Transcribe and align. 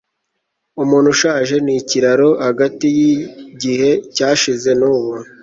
umuntu 0.83 1.07
ushaje 1.15 1.55
ni 1.65 1.73
ikiraro 1.81 2.29
hagati 2.45 2.87
yigihe 2.99 3.89
cyashize 4.15 4.69
nubu 4.79 5.11